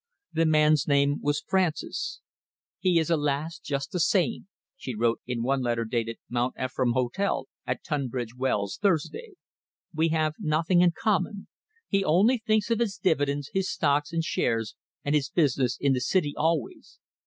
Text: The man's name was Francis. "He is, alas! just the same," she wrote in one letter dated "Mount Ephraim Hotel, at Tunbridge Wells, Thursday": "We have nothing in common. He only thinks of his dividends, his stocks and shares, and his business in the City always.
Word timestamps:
The 0.33 0.47
man's 0.47 0.87
name 0.87 1.19
was 1.21 1.43
Francis. 1.47 2.21
"He 2.79 2.97
is, 2.97 3.11
alas! 3.11 3.59
just 3.59 3.91
the 3.91 3.99
same," 3.99 4.47
she 4.75 4.95
wrote 4.95 5.21
in 5.27 5.43
one 5.43 5.61
letter 5.61 5.85
dated 5.85 6.17
"Mount 6.27 6.55
Ephraim 6.59 6.93
Hotel, 6.93 7.45
at 7.67 7.83
Tunbridge 7.83 8.35
Wells, 8.35 8.79
Thursday": 8.81 9.33
"We 9.93 10.07
have 10.07 10.33
nothing 10.39 10.81
in 10.81 10.93
common. 10.99 11.47
He 11.87 12.03
only 12.03 12.39
thinks 12.39 12.71
of 12.71 12.79
his 12.79 12.97
dividends, 12.97 13.51
his 13.53 13.69
stocks 13.69 14.11
and 14.11 14.23
shares, 14.23 14.75
and 15.05 15.13
his 15.13 15.29
business 15.29 15.77
in 15.79 15.93
the 15.93 16.01
City 16.01 16.33
always. 16.35 16.97